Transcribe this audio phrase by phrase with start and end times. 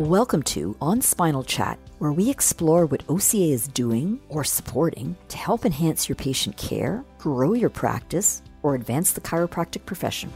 [0.00, 5.36] Welcome to On Spinal Chat, where we explore what OCA is doing or supporting to
[5.36, 10.32] help enhance your patient care, grow your practice, or advance the chiropractic profession.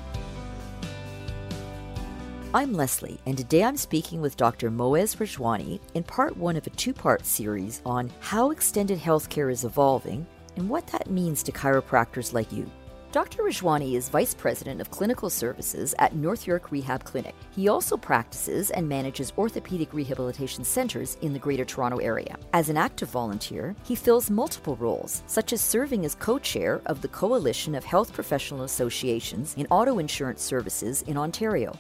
[2.53, 4.71] I'm Leslie, and today I'm speaking with Dr.
[4.71, 9.65] Moez Rajwani in part one of a two part series on how extended healthcare is
[9.65, 12.71] evolving and what that means to chiropractors like you.
[13.15, 13.45] Dr.
[13.45, 17.37] Rajwani is Vice President of Clinical Services at North York Rehab Clinic.
[17.55, 22.37] He also practices and manages orthopedic rehabilitation centers in the Greater Toronto Area.
[22.53, 27.03] As an active volunteer, he fills multiple roles, such as serving as co chair of
[27.03, 31.73] the Coalition of Health Professional Associations in Auto Insurance Services in Ontario.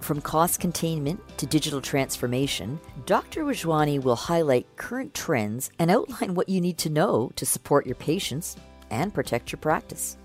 [0.00, 3.44] From cost containment to digital transformation, Dr.
[3.44, 7.96] Rajwani will highlight current trends and outline what you need to know to support your
[7.96, 8.56] patients
[8.90, 10.16] and protect your practice.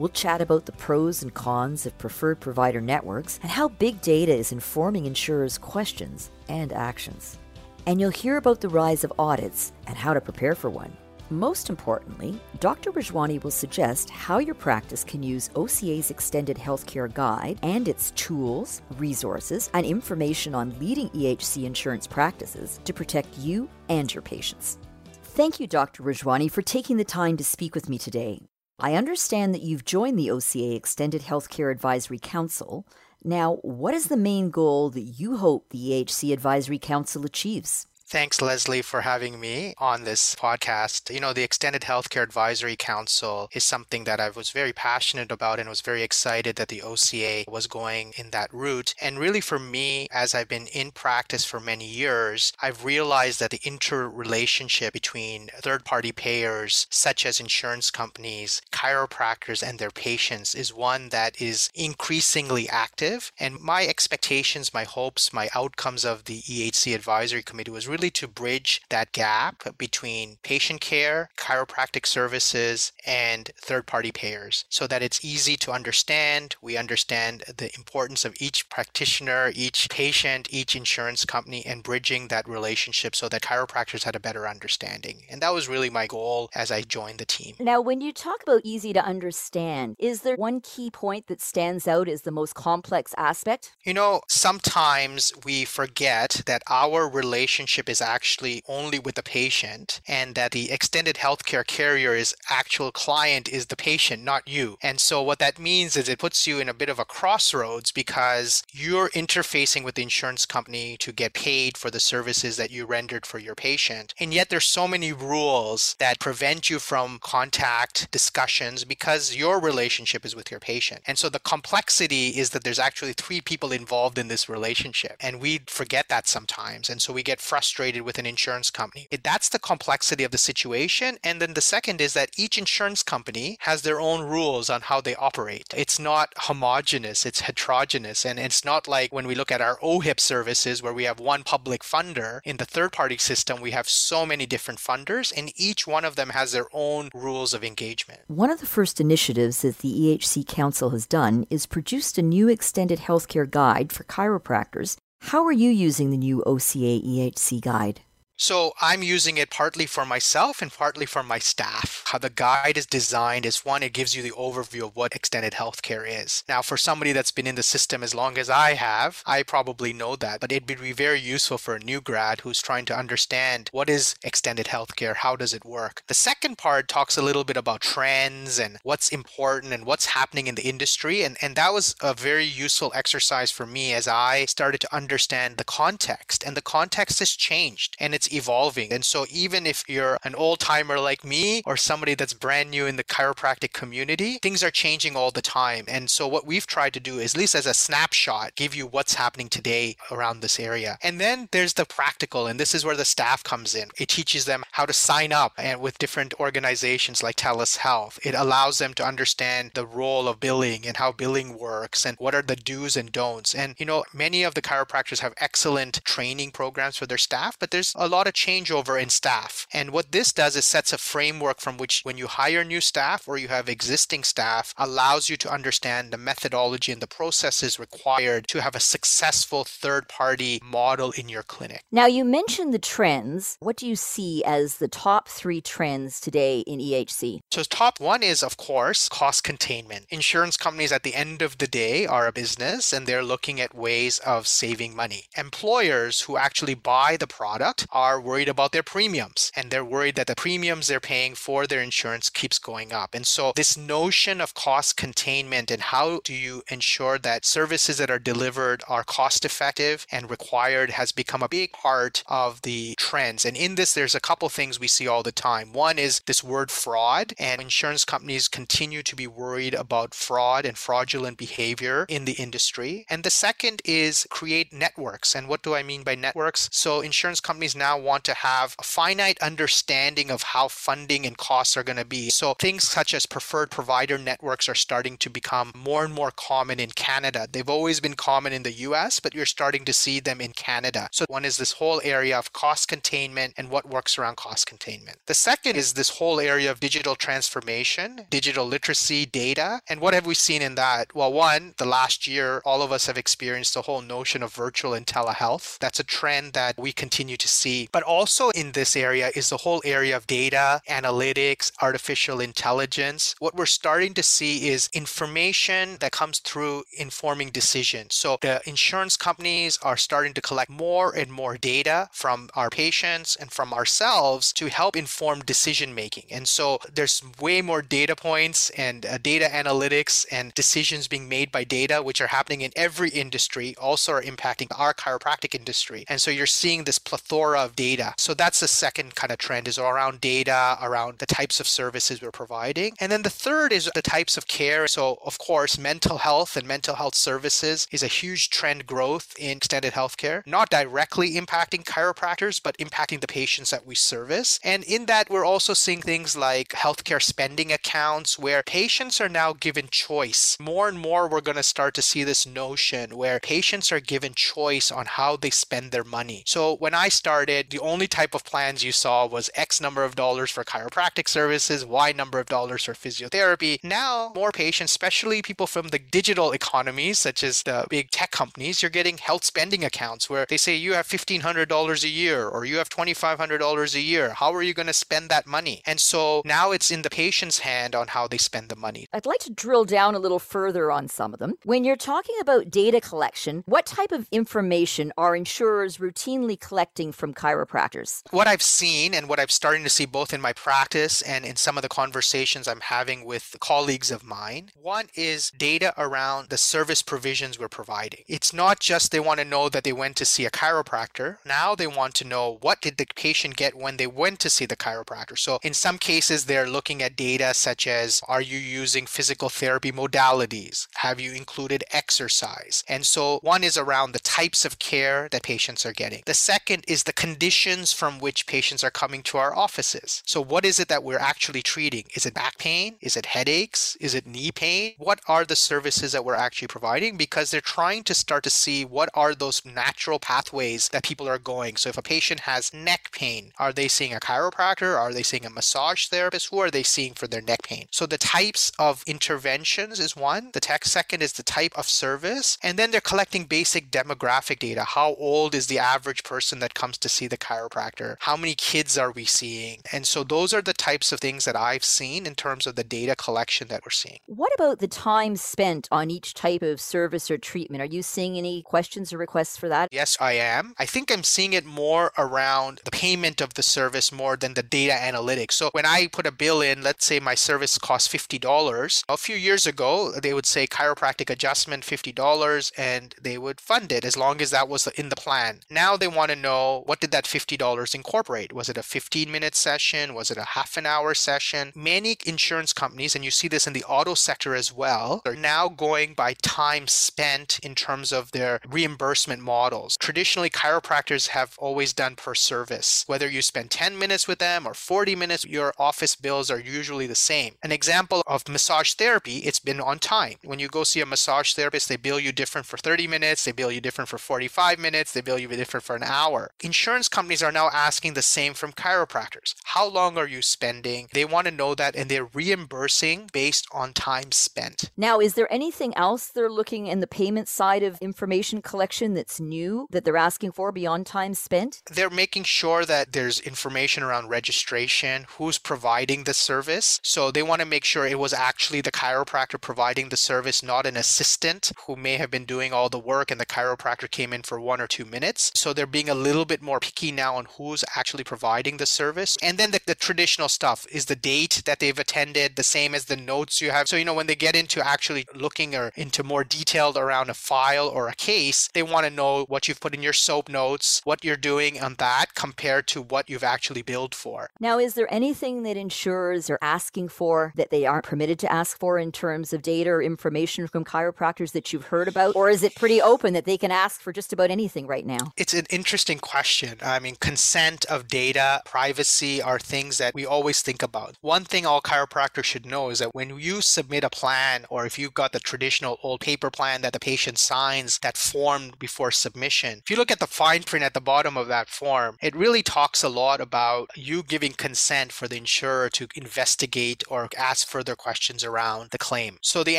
[0.00, 4.34] We'll chat about the pros and cons of preferred provider networks and how big data
[4.34, 7.36] is informing insurers' questions and actions.
[7.84, 10.90] And you'll hear about the rise of audits and how to prepare for one.
[11.28, 12.92] Most importantly, Dr.
[12.92, 18.80] Rajwani will suggest how your practice can use OCA's Extended Healthcare Guide and its tools,
[18.96, 24.78] resources, and information on leading EHC insurance practices to protect you and your patients.
[25.22, 26.02] Thank you, Dr.
[26.02, 28.49] Rajwani, for taking the time to speak with me today.
[28.82, 32.86] I understand that you've joined the OCA Extended Healthcare Advisory Council.
[33.22, 37.86] Now, what is the main goal that you hope the EHC Advisory Council achieves?
[38.10, 41.14] Thanks, Leslie, for having me on this podcast.
[41.14, 45.60] You know, the Extended Healthcare Advisory Council is something that I was very passionate about
[45.60, 48.96] and was very excited that the OCA was going in that route.
[49.00, 53.52] And really, for me, as I've been in practice for many years, I've realized that
[53.52, 60.74] the interrelationship between third party payers, such as insurance companies, chiropractors, and their patients, is
[60.74, 63.30] one that is increasingly active.
[63.38, 68.10] And my expectations, my hopes, my outcomes of the EHC Advisory Committee was really really
[68.10, 75.02] to bridge that gap between patient care, chiropractic services, and third party payers so that
[75.02, 76.56] it's easy to understand.
[76.62, 82.48] We understand the importance of each practitioner, each patient, each insurance company, and bridging that
[82.48, 85.24] relationship so that chiropractors had a better understanding.
[85.30, 87.56] And that was really my goal as I joined the team.
[87.60, 91.86] Now, when you talk about easy to understand, is there one key point that stands
[91.86, 93.72] out as the most complex aspect?
[93.82, 100.34] You know, sometimes we forget that our relationship is actually only with the patient and
[100.34, 104.78] that the extended healthcare carrier is actual client is the patient, not you.
[104.82, 107.92] And so what that means is it puts you in a bit of a crossroads
[107.92, 112.86] because you're interfacing with the insurance company to get paid for the services that you
[112.86, 114.14] rendered for your patient.
[114.18, 120.24] And yet there's so many rules that prevent you from contact discussions because your relationship
[120.24, 121.02] is with your patient.
[121.06, 125.16] And so the complexity is that there's actually three people involved in this relationship.
[125.20, 126.88] And we forget that sometimes.
[126.88, 129.08] And so we get frustrated with an insurance company.
[129.22, 131.18] That's the complexity of the situation.
[131.24, 135.00] And then the second is that each insurance company has their own rules on how
[135.00, 135.72] they operate.
[135.74, 138.26] It's not homogenous, it's heterogeneous.
[138.26, 141.42] And it's not like when we look at our OHIP services where we have one
[141.42, 142.40] public funder.
[142.44, 146.16] In the third party system, we have so many different funders, and each one of
[146.16, 148.20] them has their own rules of engagement.
[148.26, 152.48] One of the first initiatives that the EHC Council has done is produced a new
[152.48, 158.00] extended healthcare guide for chiropractors how are you using the new OCA EHC guide?
[158.42, 162.04] So I'm using it partly for myself and partly for my staff.
[162.06, 165.52] How the guide is designed is one, it gives you the overview of what extended
[165.52, 166.42] healthcare is.
[166.48, 169.92] Now, for somebody that's been in the system as long as I have, I probably
[169.92, 172.98] know that, but it would be very useful for a new grad who's trying to
[172.98, 176.02] understand what is extended healthcare, how does it work.
[176.06, 180.46] The second part talks a little bit about trends and what's important and what's happening
[180.46, 181.24] in the industry.
[181.24, 185.58] And, and that was a very useful exercise for me as I started to understand
[185.58, 186.42] the context.
[186.42, 188.92] And the context has changed and it's evolving.
[188.92, 192.86] And so even if you're an old timer like me or somebody that's brand new
[192.86, 195.84] in the chiropractic community, things are changing all the time.
[195.88, 198.86] And so what we've tried to do is, at least as a snapshot, give you
[198.86, 200.98] what's happening today around this area.
[201.02, 203.88] And then there's the practical, and this is where the staff comes in.
[203.98, 208.18] It teaches them how to sign up and with different organizations like TELUS Health.
[208.22, 212.34] It allows them to understand the role of billing and how billing works and what
[212.34, 213.54] are the do's and don'ts.
[213.54, 217.70] And you know, many of the chiropractors have excellent training programs for their staff, but
[217.70, 219.66] there's a lot lot of changeover in staff.
[219.72, 223.26] And what this does is sets a framework from which when you hire new staff
[223.26, 228.46] or you have existing staff allows you to understand the methodology and the processes required
[228.48, 231.82] to have a successful third party model in your clinic.
[231.90, 233.56] Now you mentioned the trends.
[233.60, 237.40] What do you see as the top 3 trends today in EHC?
[237.50, 240.04] So top 1 is of course cost containment.
[240.10, 243.74] Insurance companies at the end of the day are a business and they're looking at
[243.74, 245.24] ways of saving money.
[245.38, 250.26] Employers who actually buy the product are worried about their premiums and they're worried that
[250.26, 253.14] the premiums they're paying for their insurance keeps going up.
[253.14, 258.10] And so this notion of cost containment and how do you ensure that services that
[258.10, 263.44] are delivered are cost effective and required has become a big part of the trends.
[263.44, 265.72] And in this there's a couple things we see all the time.
[265.72, 270.78] One is this word fraud and insurance companies continue to be worried about fraud and
[270.78, 273.04] fraudulent behavior in the industry.
[273.10, 275.34] And the second is create networks.
[275.34, 276.68] And what do I mean by networks?
[276.72, 281.76] So insurance companies now want to have a finite understanding of how funding and costs
[281.76, 282.30] are going to be.
[282.30, 286.80] So things such as preferred provider networks are starting to become more and more common
[286.80, 287.46] in Canada.
[287.50, 291.08] They've always been common in the US, but you're starting to see them in Canada.
[291.12, 295.18] So one is this whole area of cost containment and what works around cost containment.
[295.26, 299.80] The second is this whole area of digital transformation, digital literacy, data.
[299.88, 301.14] And what have we seen in that?
[301.14, 304.94] Well, one, the last year, all of us have experienced the whole notion of virtual
[304.94, 305.78] and telehealth.
[305.78, 307.79] That's a trend that we continue to see.
[307.92, 313.34] But also in this area is the whole area of data, analytics, artificial intelligence.
[313.38, 318.14] What we're starting to see is information that comes through informing decisions.
[318.14, 323.36] So the insurance companies are starting to collect more and more data from our patients
[323.36, 326.24] and from ourselves to help inform decision making.
[326.30, 331.50] And so there's way more data points and uh, data analytics and decisions being made
[331.52, 336.04] by data, which are happening in every industry, also are impacting our chiropractic industry.
[336.08, 338.14] And so you're seeing this plethora of data.
[338.18, 342.20] So that's the second kind of trend is around data, around the types of services
[342.20, 342.94] we're providing.
[343.00, 344.86] And then the third is the types of care.
[344.86, 349.56] So of course, mental health and mental health services is a huge trend growth in
[349.58, 354.58] extended healthcare, not directly impacting chiropractors, but impacting the patients that we service.
[354.64, 359.52] And in that, we're also seeing things like healthcare spending accounts where patients are now
[359.52, 360.56] given choice.
[360.60, 364.32] More and more, we're going to start to see this notion where patients are given
[364.34, 366.42] choice on how they spend their money.
[366.46, 370.16] So when I started, the only type of plans you saw was X number of
[370.16, 373.82] dollars for chiropractic services, Y number of dollars for physiotherapy.
[373.84, 378.82] Now, more patients, especially people from the digital economies, such as the big tech companies,
[378.82, 382.76] you're getting health spending accounts where they say you have $1,500 a year or you
[382.78, 384.30] have $2,500 a year.
[384.30, 385.82] How are you going to spend that money?
[385.86, 389.06] And so now it's in the patient's hand on how they spend the money.
[389.12, 391.54] I'd like to drill down a little further on some of them.
[391.64, 397.34] When you're talking about data collection, what type of information are insurers routinely collecting from
[397.50, 398.22] chiropractors?
[398.30, 401.56] What I've seen and what I'm starting to see both in my practice and in
[401.56, 406.58] some of the conversations I'm having with colleagues of mine, one is data around the
[406.58, 408.24] service provisions we're providing.
[408.28, 411.38] It's not just they want to know that they went to see a chiropractor.
[411.44, 414.66] Now they want to know what did the patient get when they went to see
[414.66, 415.38] the chiropractor.
[415.38, 419.92] So in some cases, they're looking at data such as are you using physical therapy
[419.92, 420.86] modalities?
[420.96, 422.84] Have you included exercise?
[422.88, 426.22] And so one is around the types of care that patients are getting.
[426.26, 430.22] The second is the conditions from which patients are coming to our offices.
[430.26, 432.04] So what is it that we're actually treating?
[432.14, 432.96] Is it back pain?
[433.00, 433.96] Is it headaches?
[433.98, 434.92] Is it knee pain?
[434.98, 437.16] What are the services that we're actually providing?
[437.16, 441.38] Because they're trying to start to see what are those natural pathways that people are
[441.38, 441.76] going.
[441.76, 444.98] So if a patient has neck pain, are they seeing a chiropractor?
[444.98, 446.50] Are they seeing a massage therapist?
[446.50, 447.86] Who are they seeing for their neck pain?
[447.90, 450.50] So the types of interventions is one.
[450.52, 452.58] The tech second is the type of service.
[452.62, 454.84] And then they're collecting basic demographic data.
[454.84, 458.16] How old is the average person that comes to see the chiropractor?
[458.20, 459.80] How many kids are we seeing?
[459.92, 462.84] And so those are the types of things that I've seen in terms of the
[462.84, 464.18] data collection that we're seeing.
[464.26, 467.82] What about the time spent on each type of service or treatment?
[467.82, 469.88] Are you seeing any questions or requests for that?
[469.92, 470.74] Yes, I am.
[470.78, 474.62] I think I'm seeing it more around the payment of the service more than the
[474.62, 475.52] data analytics.
[475.52, 479.04] So when I put a bill in, let's say my service costs $50.
[479.08, 484.04] A few years ago, they would say chiropractic adjustment $50 and they would fund it
[484.04, 485.60] as long as that was in the plan.
[485.70, 488.52] Now they want to know what did that $50 incorporate?
[488.52, 490.14] Was it a 15 minute session?
[490.14, 491.72] Was it a half an hour session?
[491.74, 495.68] Many insurance companies, and you see this in the auto sector as well, are now
[495.68, 499.96] going by time spent in terms of their reimbursement models.
[499.96, 503.04] Traditionally, chiropractors have always done per service.
[503.06, 507.06] Whether you spend 10 minutes with them or 40 minutes, your office bills are usually
[507.06, 507.54] the same.
[507.62, 510.36] An example of massage therapy, it's been on time.
[510.44, 513.52] When you go see a massage therapist, they bill you different for 30 minutes, they
[513.52, 516.50] bill you different for 45 minutes, they bill you different for an hour.
[516.60, 519.54] Insurance insurance companies are now asking the same from chiropractors.
[519.64, 521.08] How long are you spending?
[521.14, 524.90] They want to know that and they're reimbursing based on time spent.
[524.98, 529.40] Now, is there anything else they're looking in the payment side of information collection that's
[529.40, 531.82] new that they're asking for beyond time spent?
[531.90, 537.00] They're making sure that there's information around registration, who's providing the service.
[537.02, 540.84] So they want to make sure it was actually the chiropractor providing the service, not
[540.84, 544.42] an assistant who may have been doing all the work and the chiropractor came in
[544.42, 545.50] for one or two minutes.
[545.54, 549.36] So they're being a little bit more picky now on who's actually providing the service.
[549.40, 553.04] And then the, the traditional stuff is the date that they've attended, the same as
[553.04, 553.86] the notes you have.
[553.86, 557.34] So, you know, when they get into actually looking or into more detailed around a
[557.34, 561.00] file or a case, they want to know what you've put in your SOAP notes,
[561.04, 564.50] what you're doing on that compared to what you've actually billed for.
[564.58, 568.76] Now, is there anything that insurers are asking for that they aren't permitted to ask
[568.78, 572.34] for in terms of data or information from chiropractors that you've heard about?
[572.34, 575.32] Or is it pretty open that they can ask for just about anything right now?
[575.36, 576.79] It's an interesting question.
[576.82, 581.16] I mean, consent of data, privacy are things that we always think about.
[581.20, 584.98] One thing all chiropractors should know is that when you submit a plan, or if
[584.98, 589.80] you've got the traditional old paper plan that the patient signs that form before submission,
[589.84, 592.62] if you look at the fine print at the bottom of that form, it really
[592.62, 597.96] talks a lot about you giving consent for the insurer to investigate or ask further
[597.96, 599.38] questions around the claim.
[599.42, 599.78] So the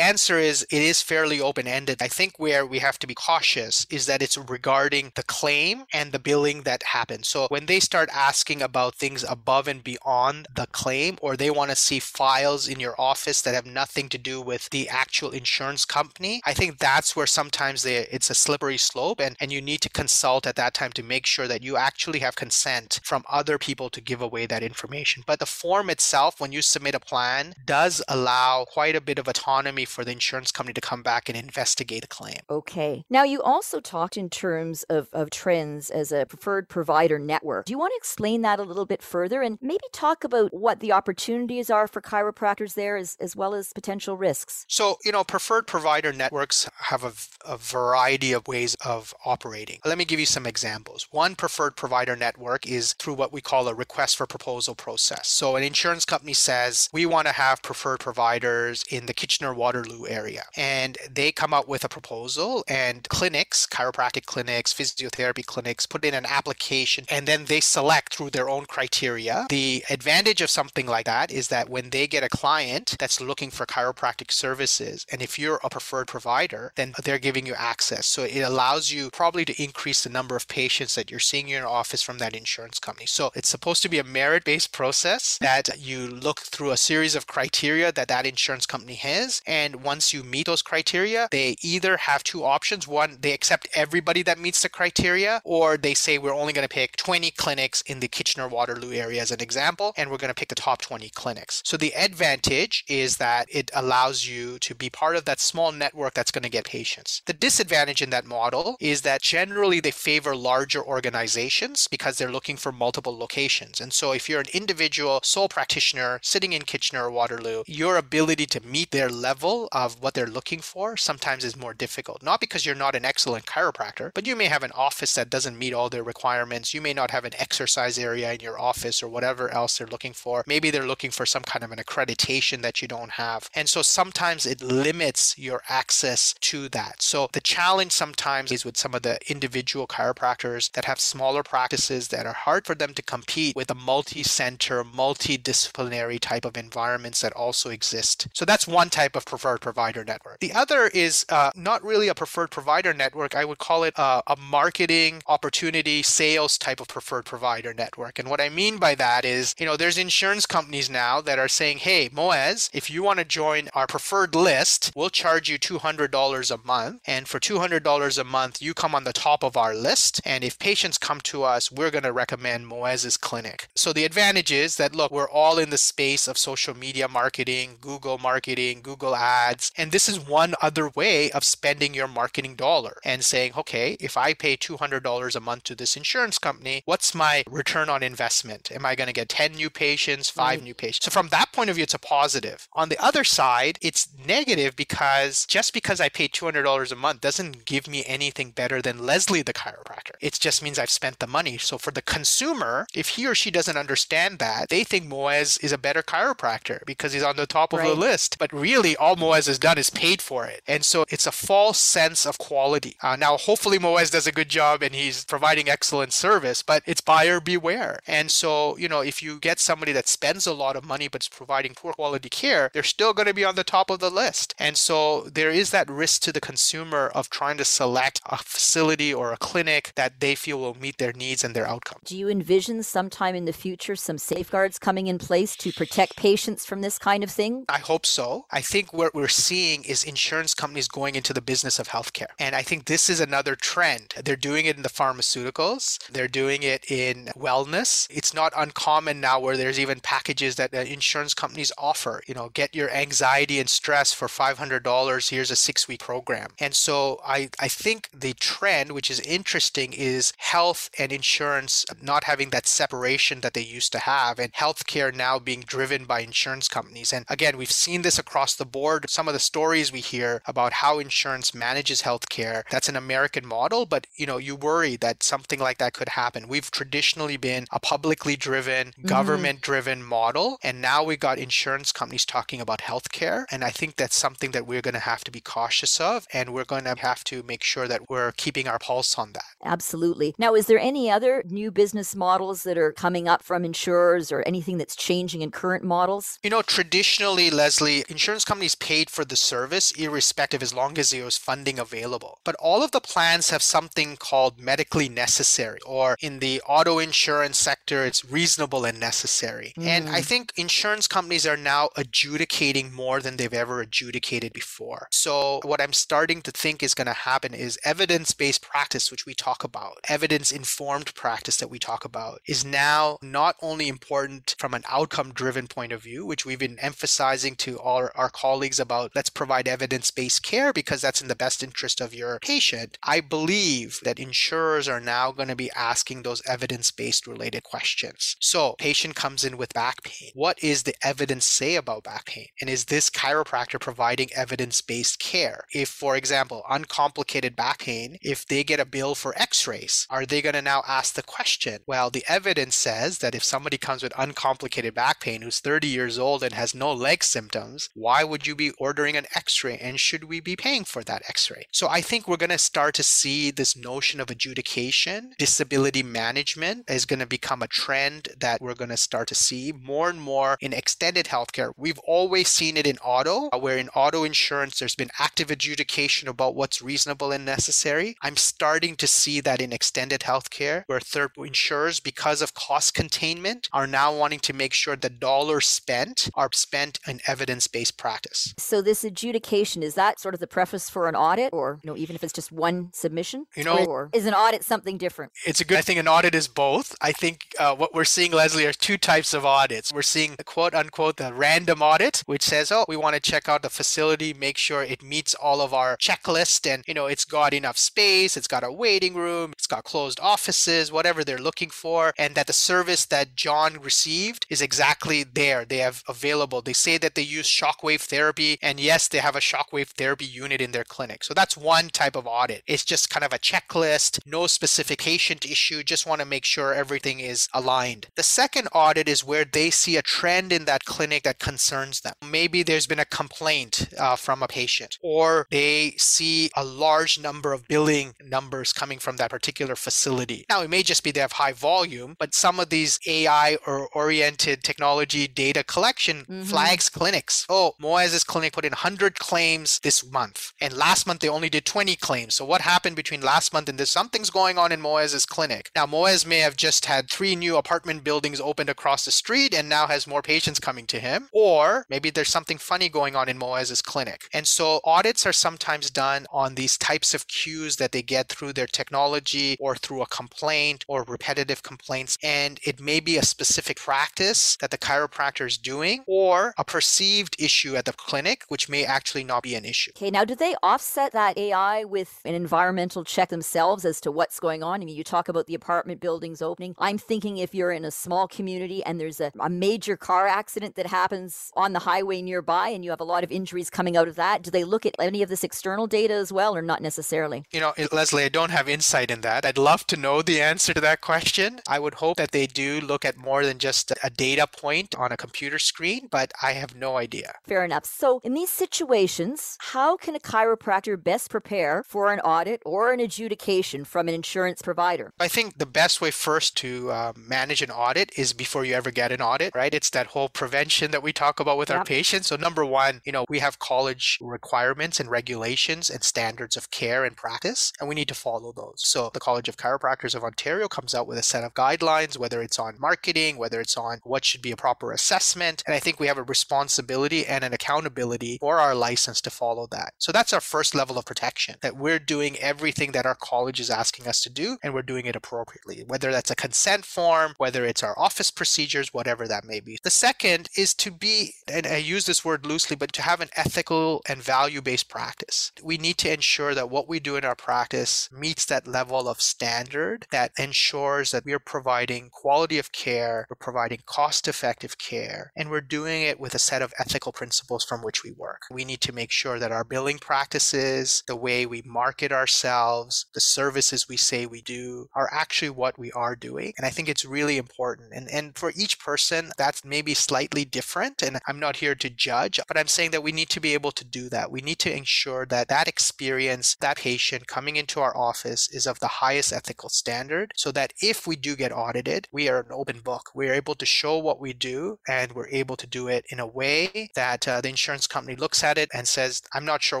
[0.00, 1.98] answer is it is fairly open ended.
[2.00, 6.12] I think where we have to be cautious is that it's regarding the claim and
[6.12, 7.28] the billing that happens.
[7.28, 11.70] So when they start asking about things above and beyond the claim, or they want
[11.70, 15.84] to see files in your office that have nothing to do with the actual insurance
[15.84, 19.80] company, I think that's where sometimes they, it's a slippery slope and, and you need
[19.82, 23.58] to consult at that time to make sure that you actually have consent from other
[23.58, 25.22] people to give away that information.
[25.26, 29.28] But the form itself, when you submit a plan, does allow quite a bit of
[29.28, 32.40] autonomy for the insurance company to come back and investigate a claim.
[32.50, 33.04] Okay.
[33.08, 36.81] Now, you also talked in terms of, of trends as a preferred provider
[37.18, 37.66] network.
[37.66, 40.80] Do you want to explain that a little bit further and maybe talk about what
[40.80, 44.64] the opportunities are for chiropractors there as, as well as potential risks?
[44.68, 47.12] So, you know, preferred provider networks have a,
[47.44, 49.78] a variety of ways of operating.
[49.84, 51.08] Let me give you some examples.
[51.10, 55.28] One preferred provider network is through what we call a request for proposal process.
[55.28, 60.06] So, an insurance company says, we want to have preferred providers in the Kitchener Waterloo
[60.06, 60.44] area.
[60.56, 66.14] And they come out with a proposal, and clinics, chiropractic clinics, physiotherapy clinics, put in
[66.14, 66.71] an application,
[67.10, 69.46] and then they select through their own criteria.
[69.50, 73.50] The advantage of something like that is that when they get a client that's looking
[73.50, 78.06] for chiropractic services, and if you're a preferred provider, then they're giving you access.
[78.06, 81.56] So it allows you probably to increase the number of patients that you're seeing in
[81.58, 83.06] your office from that insurance company.
[83.06, 87.14] So it's supposed to be a merit based process that you look through a series
[87.14, 89.42] of criteria that that insurance company has.
[89.46, 92.88] And once you meet those criteria, they either have two options.
[92.88, 96.68] One, they accept everybody that meets the criteria, or they say we're only going to
[96.68, 100.34] pick 20 clinics in the Kitchener Waterloo area as an example, and we're going to
[100.34, 101.62] pick the top 20 clinics.
[101.64, 106.14] So the advantage is that it allows you to be part of that small network
[106.14, 107.22] that's going to get patients.
[107.26, 112.56] The disadvantage in that model is that generally they favor larger organizations because they're looking
[112.56, 113.80] for multiple locations.
[113.80, 118.46] And so if you're an individual sole practitioner sitting in Kitchener or Waterloo, your ability
[118.46, 122.22] to meet their level of what they're looking for sometimes is more difficult.
[122.22, 125.58] Not because you're not an excellent chiropractor, but you may have an office that doesn't
[125.58, 126.41] meet all their requirements.
[126.74, 130.12] You may not have an exercise area in your office or whatever else they're looking
[130.12, 130.44] for.
[130.46, 133.48] Maybe they're looking for some kind of an accreditation that you don't have.
[133.54, 137.02] And so sometimes it limits your access to that.
[137.02, 142.08] So the challenge sometimes is with some of the individual chiropractors that have smaller practices
[142.08, 147.20] that are hard for them to compete with a multi center, multidisciplinary type of environments
[147.20, 148.28] that also exist.
[148.32, 150.40] So that's one type of preferred provider network.
[150.40, 153.34] The other is uh, not really a preferred provider network.
[153.34, 158.18] I would call it a, a marketing opportunity sales type of preferred provider network.
[158.18, 161.48] And what I mean by that is, you know, there's insurance companies now that are
[161.48, 166.50] saying, hey, Moez, if you want to join our preferred list, we'll charge you $200
[166.50, 167.00] a month.
[167.06, 170.20] And for $200 a month, you come on the top of our list.
[170.24, 173.68] And if patients come to us, we're going to recommend Moez's clinic.
[173.74, 177.76] So the advantage is that, look, we're all in the space of social media marketing,
[177.80, 179.72] Google marketing, Google ads.
[179.76, 184.16] And this is one other way of spending your marketing dollar and saying, okay, if
[184.16, 188.70] I pay $200 a month to this insurance company, what's my return on investment?
[188.72, 190.64] Am I going to get 10 new patients, 5 mm-hmm.
[190.64, 191.04] new patients?
[191.04, 192.68] So from that point of view, it's a positive.
[192.74, 197.64] On the other side, it's negative because just because I pay $200 a month doesn't
[197.64, 200.12] give me anything better than Leslie the chiropractor.
[200.20, 201.58] It just means I've spent the money.
[201.58, 205.72] So for the consumer, if he or she doesn't understand that, they think Moez is
[205.72, 207.88] a better chiropractor because he's on the top of right.
[207.88, 208.38] the list.
[208.38, 210.62] But really, all Moez has done is paid for it.
[210.66, 212.96] And so it's a false sense of quality.
[213.02, 217.00] Uh, now, hopefully, Moez does a good job and he's providing excellent service, but it's
[217.00, 218.00] buyer beware.
[218.06, 221.22] And so, you know, if you get somebody that spends a lot of money but
[221.22, 224.10] is providing poor quality care, they're still going to be on the top of the
[224.10, 224.54] list.
[224.58, 229.12] And so there is that risk to the consumer of trying to select a facility
[229.12, 232.02] or a clinic that they feel will meet their needs and their outcomes.
[232.04, 236.66] Do you envision sometime in the future some safeguards coming in place to protect patients
[236.66, 237.64] from this kind of thing?
[237.68, 238.46] I hope so.
[238.50, 242.32] I think what we're seeing is insurance companies going into the business of healthcare.
[242.38, 244.14] And I think this is another trend.
[244.24, 248.06] They're doing it in the pharmaceuticals, they're doing it in wellness.
[248.10, 252.22] It's not uncommon now where there's even packages that insurance companies offer.
[252.26, 255.30] You know, get your anxiety and stress for $500.
[255.30, 256.50] Here's a six week program.
[256.58, 262.24] And so I, I think the trend, which is interesting, is health and insurance not
[262.24, 266.68] having that separation that they used to have, and healthcare now being driven by insurance
[266.68, 267.12] companies.
[267.12, 269.08] And again, we've seen this across the board.
[269.08, 273.86] Some of the stories we hear about how insurance manages healthcare, that's an American model,
[273.86, 276.48] but you know, you worry that something like that could happen.
[276.48, 279.06] We've traditionally been a publicly driven, mm-hmm.
[279.06, 283.44] government driven model, and now we got insurance companies talking about healthcare.
[283.50, 286.52] And I think that's something that we're going to have to be cautious of, and
[286.52, 289.44] we're going to have to make sure that we're keeping our pulse on that.
[289.64, 290.34] Absolutely.
[290.38, 294.42] Now, is there any other new business models that are coming up from insurers or
[294.42, 296.38] anything that's changing in current models?
[296.42, 301.24] You know, traditionally, Leslie, insurance companies paid for the service irrespective as long as there
[301.24, 302.38] was funding available.
[302.44, 307.58] But all of the plans have something called medically necessary, or in the auto insurance
[307.58, 309.72] sector, it's reasonable and necessary.
[309.78, 309.86] Mm.
[309.86, 310.24] And I mm.
[310.24, 315.08] think insurance companies are now adjudicating more than they've ever adjudicated before.
[315.10, 319.26] So, what I'm starting to think is going to happen is evidence based practice, which
[319.26, 324.54] we talk about, evidence informed practice that we talk about, is now not only important
[324.58, 328.80] from an outcome driven point of view, which we've been emphasizing to all our colleagues
[328.80, 332.98] about let's provide evidence based care because that's in the best interest of your patient.
[333.02, 338.36] I believe that insurers are now going to be asking those evidence based related questions.
[338.40, 340.30] So, patient comes in with back pain.
[340.34, 342.46] What is the evidence say about back pain?
[342.60, 345.64] And is this chiropractor providing evidence based care?
[345.72, 350.26] If, for example, uncomplicated back pain, if they get a bill for x rays, are
[350.26, 351.80] they going to now ask the question?
[351.86, 356.18] Well, the evidence says that if somebody comes with uncomplicated back pain who's 30 years
[356.18, 359.78] old and has no leg symptoms, why would you be ordering an x ray?
[359.78, 361.66] And should we be paying for that x ray?
[361.72, 366.90] So I think we're going to start to see this notion of adjudication, disability management
[366.90, 370.20] is going to become a trend that we're going to start to see more and
[370.20, 371.72] more in extended healthcare.
[371.76, 376.28] We've always seen it in auto, uh, where in auto insurance, there's been active adjudication
[376.28, 378.16] about what's reasonable and necessary.
[378.22, 383.68] I'm starting to see that in extended healthcare, where third insurers, because of cost containment,
[383.72, 388.52] are now wanting to make sure the dollars spent are spent in evidence-based practice.
[388.58, 391.96] So this adjudication is that sort of the preface for an audit, or you know,
[391.96, 395.32] even if it's just one submission, you know, or is an audit something different?
[395.44, 395.78] It's a good.
[395.78, 396.94] I think an audit is both.
[397.00, 399.92] I think uh, what we're seeing, Leslie, are two types of audits.
[399.92, 403.48] We're seeing the quote unquote the random audit, which says, oh, we want to check
[403.48, 407.24] out the facility, make sure it meets all of our checklist, and you know, it's
[407.24, 411.70] got enough space, it's got a waiting room, it's got closed offices, whatever they're looking
[411.70, 415.64] for, and that the service that John received is exactly there.
[415.64, 416.62] They have available.
[416.62, 420.60] They say that they use shockwave therapy, and yes, they have a shockwave therapy unit
[420.60, 421.24] in their clinic.
[421.24, 422.62] So that's one type of audit.
[422.68, 427.20] It's just kind of a checklist, no specification issue, just want to make sure everything
[427.20, 428.06] is aligned.
[428.16, 432.14] The second audit is where they see a trend in that clinic that concerns them.
[432.24, 437.52] Maybe there's been a complaint uh, from a patient, or they see a large number
[437.52, 440.44] of billing numbers coming from that particular facility.
[440.48, 443.88] Now, it may just be they have high volume, but some of these AI or
[443.94, 446.42] oriented technology data collection mm-hmm.
[446.42, 447.46] flags clinics.
[447.48, 451.64] Oh, Moez's clinic put in 100 claims this month, and last month they only did
[451.64, 452.34] 20 claims.
[452.34, 453.90] So, what happened between last month and this?
[453.90, 455.70] Something's going on in Moez's clinic.
[455.74, 459.68] Now, Moez may have just had three new apartment buildings opened across the street and
[459.68, 463.38] now has more patients coming to him, or maybe there's something funny going on in
[463.38, 464.28] Moez's clinic.
[464.32, 468.52] And so, audits are sometimes done on these types of cues that they get through
[468.52, 472.18] their technology or through a complaint or repetitive complaints.
[472.22, 477.36] And it may be a specific practice that the chiropractor is doing or a perceived
[477.38, 479.92] issue at the clinic, which may actually not be an issue.
[479.96, 484.40] Okay, now do they offset that AI with an environmental check themselves as to what's
[484.40, 484.82] going on?
[484.82, 486.74] I mean, you talk about the apartment buildings opening.
[486.78, 490.74] I'm thinking if you're in a small community and there's a, a major car accident
[490.76, 494.08] that happens on the highway nearby and you have a lot of injuries coming out
[494.08, 496.80] of that, do they look at any of this external data as well or not
[496.80, 497.44] necessarily?
[497.52, 499.44] You know, eh, Leslie, I don't have insight in that.
[499.44, 501.60] I'd love to know the answer to that question.
[501.68, 505.12] I would hope that they do look at more than just a data point on
[505.12, 507.34] a computer screen, but I have no idea.
[507.46, 507.84] Fair enough.
[507.84, 513.00] So, in these situations, how can a chiropractor best prepare for an audit or an
[513.00, 515.01] adjudication from an insurance provider?
[515.02, 515.14] Provider?
[515.20, 518.90] I think the best way first to uh, manage an audit is before you ever
[518.90, 519.72] get an audit, right?
[519.72, 521.78] It's that whole prevention that we talk about with yep.
[521.78, 522.28] our patients.
[522.28, 527.04] So, number one, you know, we have college requirements and regulations and standards of care
[527.04, 528.76] and practice, and we need to follow those.
[528.78, 532.42] So, the College of Chiropractors of Ontario comes out with a set of guidelines, whether
[532.42, 535.62] it's on marketing, whether it's on what should be a proper assessment.
[535.66, 539.66] And I think we have a responsibility and an accountability for our license to follow
[539.70, 539.94] that.
[539.98, 543.70] So, that's our first level of protection that we're doing everything that our college is
[543.70, 547.64] asking us to do, and we're doing it appropriately, whether that's a consent form, whether
[547.64, 549.78] it's our office procedures, whatever that may be.
[549.82, 553.30] The second is to be, and I use this word loosely, but to have an
[553.36, 555.52] ethical and value based practice.
[555.62, 559.20] We need to ensure that what we do in our practice meets that level of
[559.20, 565.32] standard that ensures that we are providing quality of care, we're providing cost effective care,
[565.36, 568.42] and we're doing it with a set of ethical principles from which we work.
[568.50, 573.20] We need to make sure that our billing practices, the way we market ourselves, the
[573.20, 576.52] services we say we do are actually what we are doing.
[576.56, 577.92] And I think it's really important.
[577.92, 581.02] And, and for each person, that's maybe slightly different.
[581.02, 583.72] And I'm not here to judge, but I'm saying that we need to be able
[583.72, 584.30] to do that.
[584.30, 588.80] We need to ensure that that experience, that patient coming into our office is of
[588.80, 592.80] the highest ethical standard so that if we do get audited, we are an open
[592.80, 593.10] book.
[593.14, 596.26] We're able to show what we do and we're able to do it in a
[596.26, 599.80] way that uh, the insurance company looks at it and says, I'm not sure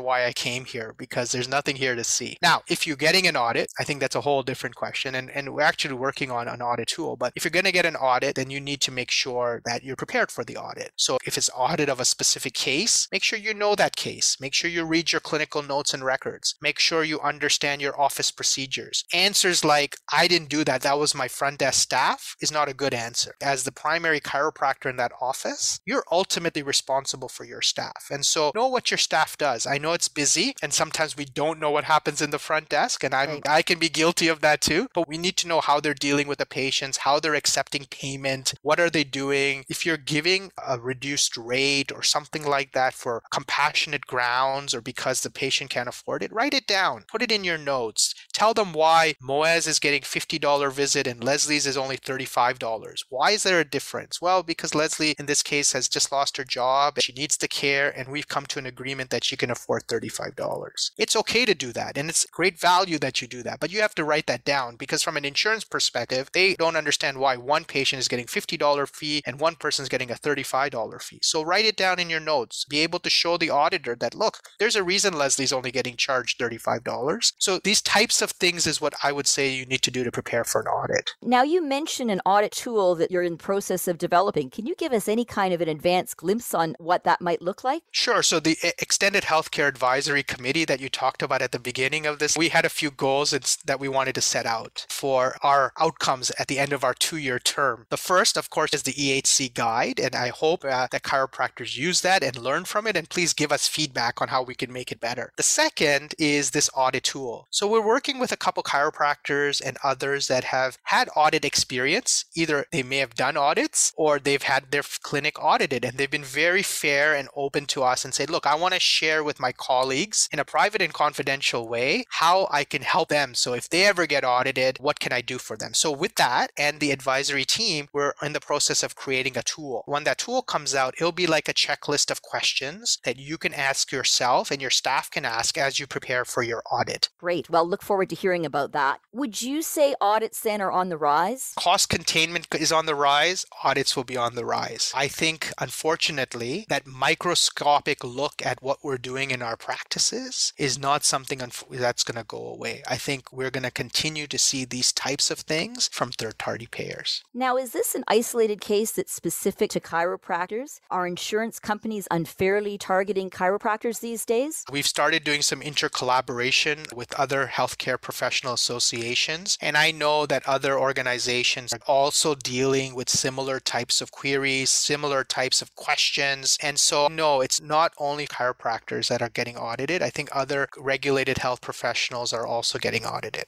[0.00, 2.36] why I came here because there's nothing here to see.
[2.42, 4.91] Now, if you're getting an audit, I think that's a whole different question.
[5.14, 7.16] And, and we're actually working on an audit tool.
[7.16, 9.82] But if you're going to get an audit, then you need to make sure that
[9.82, 10.92] you're prepared for the audit.
[10.96, 14.36] So if it's audit of a specific case, make sure you know that case.
[14.40, 16.54] Make sure you read your clinical notes and records.
[16.62, 19.04] Make sure you understand your office procedures.
[19.12, 22.74] Answers like, I didn't do that, that was my front desk staff, is not a
[22.74, 23.34] good answer.
[23.42, 28.08] As the primary chiropractor in that office, you're ultimately responsible for your staff.
[28.10, 29.66] And so know what your staff does.
[29.66, 33.04] I know it's busy and sometimes we don't know what happens in the front desk
[33.04, 33.40] and I'm.
[33.46, 36.28] I can be guilty of that too, but we need to know how they're dealing
[36.28, 39.64] with the patients, how they're accepting payment, what are they doing?
[39.68, 45.20] If you're giving a reduced rate or something like that for compassionate grounds or because
[45.20, 47.04] the patient can't afford it, write it down.
[47.10, 48.14] Put it in your notes.
[48.42, 53.04] Tell them why Moez is getting $50 visit and Leslie's is only $35.
[53.08, 54.20] Why is there a difference?
[54.20, 56.98] Well, because Leslie in this case has just lost her job.
[56.98, 60.90] She needs the care and we've come to an agreement that she can afford $35.
[60.98, 63.80] It's okay to do that and it's great value that you do that, but you
[63.80, 67.64] have to write that down because from an insurance perspective, they don't understand why one
[67.64, 71.20] patient is getting $50 fee and one person is getting a $35 fee.
[71.22, 72.64] So write it down in your notes.
[72.68, 76.40] Be able to show the auditor that, look, there's a reason Leslie's only getting charged
[76.40, 77.34] $35.
[77.38, 80.10] So these types of things is what I would say you need to do to
[80.10, 81.10] prepare for an audit.
[81.22, 84.50] Now, you mentioned an audit tool that you're in process of developing.
[84.50, 87.64] Can you give us any kind of an advanced glimpse on what that might look
[87.64, 87.82] like?
[87.90, 88.22] Sure.
[88.22, 92.36] So the Extended Healthcare Advisory Committee that you talked about at the beginning of this,
[92.36, 93.30] we had a few goals
[93.64, 97.38] that we wanted to set out for our outcomes at the end of our two-year
[97.38, 97.86] term.
[97.90, 102.00] The first, of course, is the EHC guide, and I hope uh, that chiropractors use
[102.02, 104.92] that and learn from it, and please give us feedback on how we can make
[104.92, 105.32] it better.
[105.36, 107.46] The second is this audit tool.
[107.50, 112.24] So we're working with a couple chiropractors and others that have had audit experience.
[112.34, 116.24] Either they may have done audits or they've had their clinic audited, and they've been
[116.24, 119.52] very fair and open to us and said, look, I want to share with my
[119.52, 123.34] colleagues in a private and confidential way how I can help them.
[123.34, 125.74] So if they ever get audited, what can I do for them?
[125.74, 129.82] So with that and the advisory team, we're in the process of creating a tool.
[129.86, 133.52] When that tool comes out, it'll be like a checklist of questions that you can
[133.52, 137.08] ask yourself and your staff can ask as you prepare for your audit.
[137.18, 137.50] Great.
[137.50, 139.00] Well, look forward to hearing about that.
[139.12, 141.52] Would you say audits then are on the rise?
[141.58, 143.46] Cost containment is on the rise.
[143.64, 144.92] Audits will be on the rise.
[144.94, 151.04] I think, unfortunately, that microscopic look at what we're doing in our practices is not
[151.04, 152.82] something that's going to go away.
[152.88, 156.66] I think we're going to continue to see these types of things from third party
[156.66, 157.22] payers.
[157.34, 160.80] Now, is this an isolated case that's specific to chiropractors?
[160.90, 164.64] Are insurance companies unfairly targeting chiropractors these days?
[164.70, 167.46] We've started doing some intercollaboration with other
[167.92, 174.00] healthcare professional associations, and I know that other organizations are also dealing with similar types
[174.00, 176.58] of queries, similar types of questions.
[176.62, 180.02] And so, no, it's not only chiropractors that are getting audited.
[180.02, 183.44] I think other regulated health professionals are also getting audited.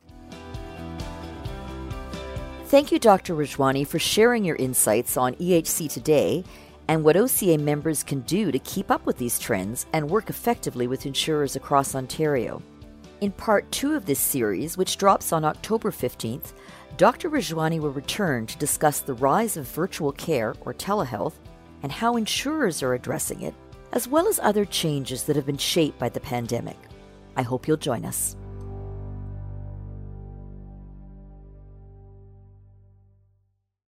[2.66, 3.34] Thank you, Dr.
[3.34, 6.44] Rajwani, for sharing your insights on EHC today
[6.88, 10.86] and what OCA members can do to keep up with these trends and work effectively
[10.86, 12.62] with insurers across Ontario.
[13.20, 16.52] In part two of this series, which drops on October 15th,
[16.96, 17.30] Dr.
[17.30, 21.34] Rajwani will return to discuss the rise of virtual care or telehealth
[21.82, 23.54] and how insurers are addressing it,
[23.92, 26.76] as well as other changes that have been shaped by the pandemic.
[27.36, 28.36] I hope you'll join us.